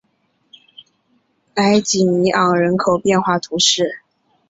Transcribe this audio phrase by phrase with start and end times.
[1.53, 3.99] 莱济尼昂人口变化图示